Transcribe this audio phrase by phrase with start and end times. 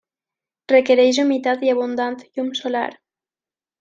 [0.71, 2.89] Requereix humitat i abundant llum solar.